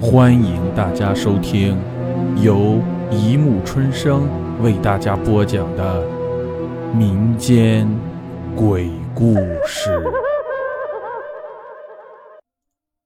[0.00, 1.76] 欢迎大家收听
[2.40, 4.28] 由一木春生
[4.62, 6.06] 为大家播讲的
[6.94, 7.84] 民间
[8.54, 9.34] 鬼故
[9.66, 10.00] 事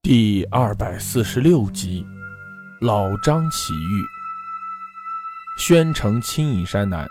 [0.00, 2.06] 第二百四十六集：
[2.80, 4.02] 老张奇遇。
[5.58, 7.06] 宣城青隐山南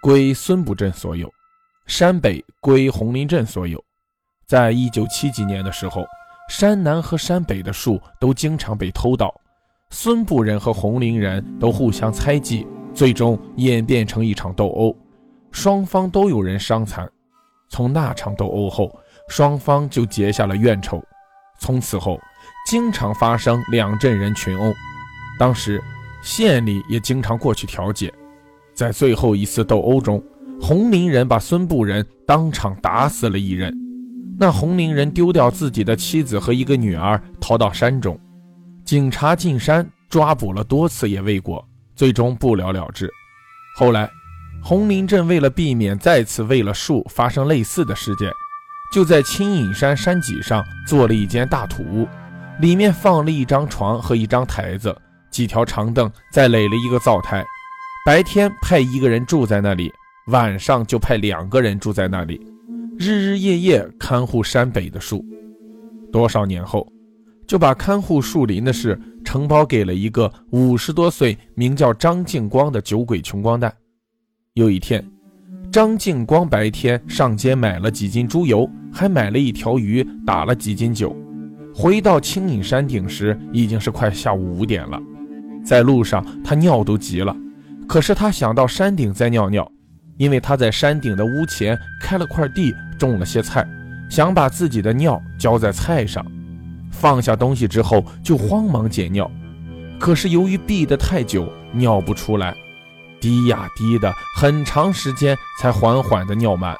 [0.00, 1.32] 归孙堡镇所有，
[1.86, 3.80] 山北归红林镇所有。
[4.48, 6.04] 在一九七几年的时候。
[6.52, 9.34] 山南和山北的树都经常被偷盗，
[9.88, 14.94] 孙部人和红林人都互相猜忌，最终演变成一场斗殴，
[15.50, 17.10] 双方都有人伤残。
[17.70, 18.94] 从那场斗殴后，
[19.30, 21.02] 双方就结下了怨仇，
[21.58, 22.20] 从此后
[22.68, 24.74] 经常发生两镇人群殴。
[25.38, 25.82] 当时
[26.22, 28.12] 县里也经常过去调解。
[28.74, 30.22] 在最后一次斗殴中，
[30.60, 33.74] 红林人把孙部人当场打死了一人。
[34.42, 38.18] 那红林人丢掉自己的妻子和一个女儿，逃到山中。
[38.84, 43.08] 警察进山抓捕了多次也未果，最终不了了之。
[43.76, 44.10] 后来，
[44.60, 48.32] 红林镇为了避免再次为了树发生类似的事件，
[48.92, 52.08] 就在青隐山山脊上做了一间大土屋，
[52.58, 54.92] 里面放了一张床和一张台子，
[55.30, 57.44] 几条长凳，再垒了一个灶台。
[58.04, 59.92] 白天派一个人住在那里，
[60.26, 62.44] 晚上就派两个人住在那里。
[62.98, 65.24] 日日夜夜看护山北的树，
[66.12, 66.86] 多少年后，
[67.46, 73.72] 就把看护树林的事承包给了一个五十多岁、名叫张敬光的酒鬼穷光蛋。
[74.54, 75.04] 有一天，
[75.72, 81.16] 张敬光白天上街买了几斤猪油，还买了一条鱼，打了几斤酒。
[81.74, 85.00] 回到青隐山顶时，已经是快下午五点了。
[85.64, 87.34] 在路上，他尿都急了，
[87.88, 89.66] 可是他想到山顶再尿尿。
[90.16, 93.66] 因为他在山顶的屋前开了块地，种了些菜，
[94.10, 96.24] 想把自己的尿浇在菜上。
[96.90, 99.28] 放下东西之后，就慌忙解尿，
[99.98, 102.54] 可是由于闭得太久，尿不出来，
[103.20, 106.76] 滴呀滴的，很长时间才缓缓的尿满。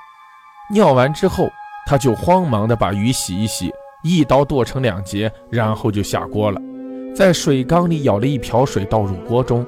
[0.70, 1.50] 尿完之后，
[1.86, 3.72] 他就慌忙的把鱼洗一洗，
[4.04, 6.60] 一刀剁成两截，然后就下锅了，
[7.14, 9.66] 在水缸里舀了一瓢水倒入锅中，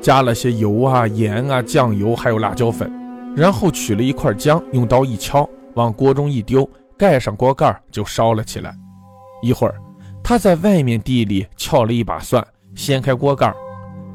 [0.00, 2.90] 加了些油啊、盐啊、酱油，还有辣椒粉。
[3.34, 8.74] 然后取了一块姜，用刀一敲，往锅中一丢，盖上锅盖就烧了起来。
[9.42, 9.74] 一会儿，
[10.22, 13.52] 他在外面地里撬了一把蒜，掀开锅盖，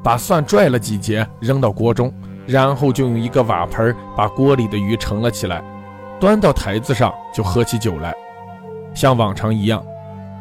[0.03, 2.13] 把蒜拽了几节扔到锅中，
[2.45, 5.63] 然后就用一个瓦盆把锅里的鱼盛了起来，
[6.19, 8.13] 端到台子上就喝起酒来。
[8.93, 9.83] 像往常一样，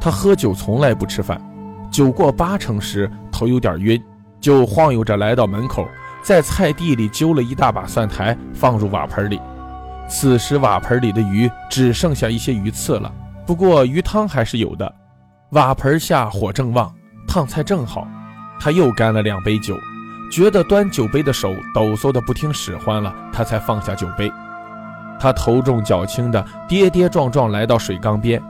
[0.01, 1.41] 他喝酒从来不吃饭，
[1.91, 4.03] 酒过八成时头有点晕，
[4.41, 5.89] 就晃悠着来到门口。
[6.27, 9.41] 在菜地里揪了一大把蒜苔，放入瓦盆里。
[10.09, 13.09] 此时瓦盆里的鱼只剩下一些鱼刺了，
[13.47, 14.93] 不过鱼汤还是有的。
[15.51, 16.93] 瓦盆下火正旺，
[17.29, 18.09] 烫菜正好。
[18.59, 19.77] 他又干了两杯酒，
[20.29, 24.29] 觉得端酒杯的手抖擞的不听使唤了，他才放下酒杯。
[25.21, 28.43] 他头重脚轻的跌跌撞撞来到水缸边，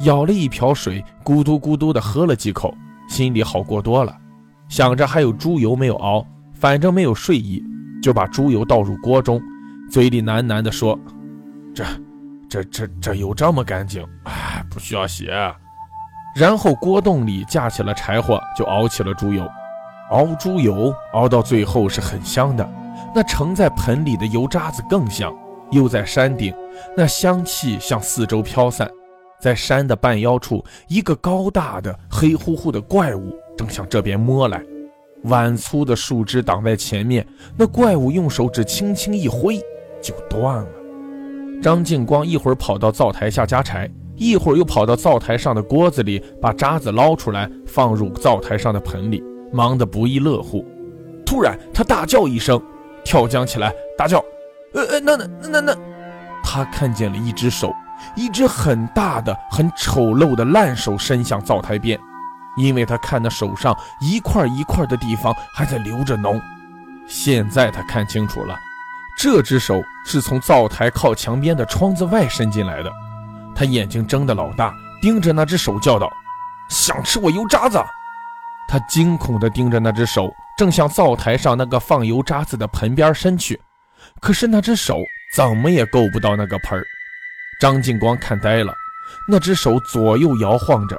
[0.00, 2.74] 舀了一瓢水，咕嘟咕嘟的喝了几口，
[3.08, 4.14] 心里好过多了。
[4.68, 6.26] 想着还有猪油没有熬。
[6.62, 7.60] 反正没有睡意，
[8.00, 9.42] 就把猪油倒入锅中，
[9.90, 10.96] 嘴里喃喃地说
[11.74, 11.84] ：“这、
[12.48, 15.28] 这、这、这油这么干净，哎，不需要洗。”
[16.38, 19.44] 然后锅洞里架起了柴火，就熬起了猪油。
[20.10, 22.64] 熬猪油熬到最后是很香的，
[23.12, 25.34] 那盛在盆里的油渣子更香。
[25.72, 26.54] 又在山顶，
[26.96, 28.88] 那香气向四周飘散。
[29.40, 34.62] 在山的半腰处，一个高大的黑乎乎的怪物正向这边摸来。
[35.24, 39.58] 碗粗的树枝挡在前面，那怪物用手指轻轻一挥，
[40.00, 40.68] 就断了。
[41.62, 49.22] 张敬光一会儿跑到灶台下加柴，一会儿又跑到灶台上的锅子里把渣子捞出来，放入灶台上的盆里，
[49.52, 50.64] 忙得不亦乐乎。
[51.24, 52.60] 突然，他大叫一声，
[53.04, 54.18] 跳江起来，大叫
[54.74, 55.76] ：“呃呃，那那那那……”
[56.42, 57.72] 他看见了一只手，
[58.16, 61.98] 一只很大的、很丑陋的烂手伸向灶台边。
[62.56, 66.40] 因为他看那手上一块一块的地方还在流着脓，
[67.08, 68.58] 现在他看清楚了，
[69.18, 72.92] 这只手是从灶台靠墙边的窗子外伸进来的。
[73.54, 76.10] 他眼睛睁得老大，盯着那只手叫道
[76.68, 77.78] ：“想吃我油渣子！”
[78.68, 83.60] 他惊恐地盯着那只手，正向灶台上那个放油渣子的盆边伸去，
[84.20, 84.98] 可是那只手
[85.34, 86.84] 怎么也够不到那个盆儿。
[87.60, 88.72] 张敬光看呆了，
[89.28, 90.98] 那只手左右摇晃着。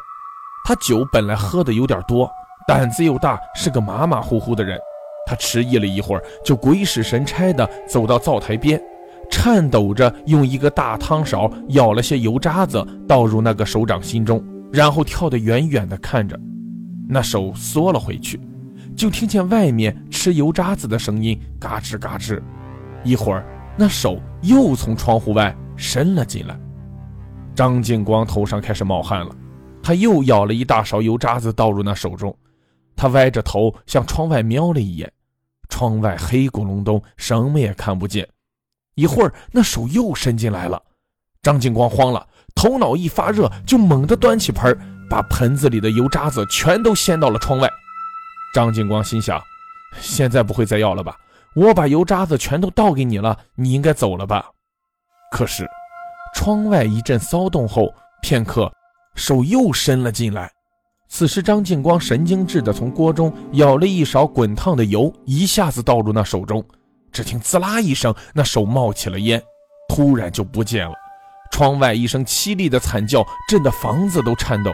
[0.63, 2.31] 他酒本来喝的有点多，
[2.65, 4.79] 胆子又大，是个马马虎虎的人。
[5.25, 8.81] 他迟疑了一会儿，就鬼使神差的走到灶台边，
[9.29, 16.39] 颤抖着用一个大汤勺舀了些油渣子倒入那个手掌心中，然后跳得远远的看着。
[17.09, 18.39] 那手缩了回去，
[18.95, 22.41] 就听见外面吃油渣子的声音，嘎吱嘎吱。
[23.03, 23.45] 一会儿，
[23.77, 26.57] 那手又从窗户外伸了进来。
[27.53, 29.35] 张敬光头上开始冒汗了，
[29.83, 32.35] 他又舀了一大勺油渣子倒入那手中。
[32.95, 35.11] 他歪着头向窗外瞄了一眼，
[35.67, 38.27] 窗外黑咕隆咚，什么也看不见。
[38.95, 40.81] 一会儿，那手又伸进来了，
[41.41, 42.25] 张敬光慌了，
[42.55, 44.77] 头脑一发热，就猛地端起盆，
[45.09, 47.69] 把盆子里的油渣子全都掀到了窗外。
[48.53, 49.41] 张敬光心想：
[49.99, 51.17] 现在不会再要了吧？
[51.55, 54.45] 我把油渣子全都倒给你了，你应该走了吧？
[55.31, 55.67] 可是，
[56.35, 57.91] 窗外一阵骚动后，
[58.21, 58.71] 片刻，
[59.15, 60.49] 手又伸了进来。
[61.07, 66.63] 此时，张敬光神经质地从锅中舀了一勺滚烫的油，一下子倒入那手中。
[67.11, 69.39] 只听“滋啦”一声，那手冒起了烟，
[69.87, 70.93] 突然就不见了。
[71.51, 74.71] 窗外一声凄厉的惨叫，震得房子都颤抖。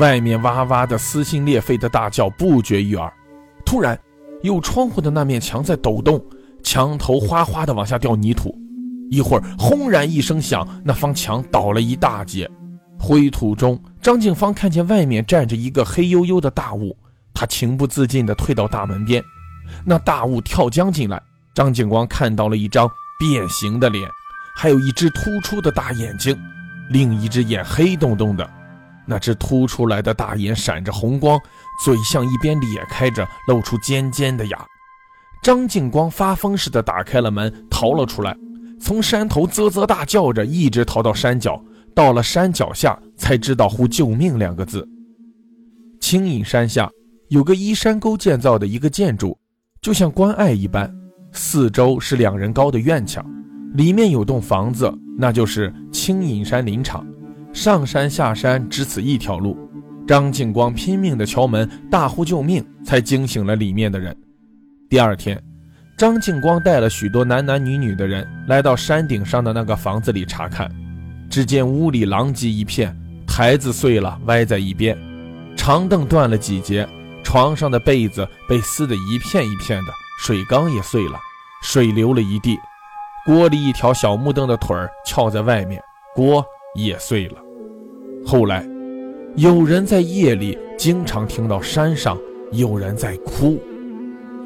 [0.00, 3.12] 外面哇哇的撕心裂肺的大叫不绝于耳。
[3.66, 3.98] 突然，
[4.42, 6.24] 有窗户的那面墙在抖动，
[6.62, 8.54] 墙头哗哗地往下掉泥土。
[9.10, 12.50] 一会儿，轰然一声响，那方墙倒了一大截。
[12.98, 16.96] 灰土中，张静芳看见外面站着一个黑黝黝的大物，
[17.32, 19.22] 他情不自禁地退到大门边。
[19.84, 21.22] 那大物跳江进来，
[21.54, 24.08] 张静光看到了一张变形的脸，
[24.56, 26.36] 还有一只突出的大眼睛，
[26.90, 28.48] 另一只眼黑洞洞的。
[29.06, 31.40] 那只凸出来的大眼闪着红光，
[31.84, 34.58] 嘴向一边咧开着，露出尖尖的牙。
[35.42, 38.36] 张静光发疯似的打开了门，逃了出来，
[38.80, 41.62] 从山头啧啧大叫着，一直逃到山脚。
[41.98, 44.88] 到了山脚下，才知道呼救命两个字。
[45.98, 46.88] 青隐山下
[47.26, 49.36] 有个依山沟建造的一个建筑，
[49.82, 50.88] 就像关隘一般，
[51.32, 53.26] 四周是两人高的院墙，
[53.74, 57.04] 里面有栋房子，那就是青隐山林场。
[57.52, 59.58] 上山下山只此一条路。
[60.06, 64.16] 张敬光拼命地敲门，大呼救命，才惊醒了里面的人。
[64.88, 65.36] 第二天，
[65.96, 70.70] 张敬光带了许多男男女女的人来到山顶上的那个房子里查看。
[71.30, 72.96] 只见屋里狼藉一片，
[73.26, 74.96] 台子碎了，歪在一边；
[75.56, 76.88] 长凳断了几节，
[77.22, 81.18] 床上的被子被撕得一片一片的，水缸也碎了，
[81.62, 82.58] 水流了一地。
[83.26, 85.82] 锅里一条小木凳的腿儿翘在外面，
[86.14, 86.42] 锅
[86.74, 87.36] 也碎了。
[88.26, 88.66] 后来，
[89.36, 92.18] 有人在夜里经常听到山上
[92.52, 93.62] 有人在哭，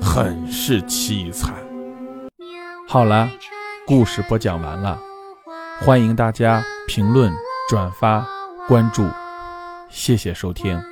[0.00, 1.54] 很是凄惨。
[2.88, 3.30] 好了，
[3.86, 4.98] 故事播讲完了。
[5.80, 7.32] 欢迎大家评论、
[7.68, 8.24] 转发、
[8.68, 9.04] 关注，
[9.90, 10.91] 谢谢收听。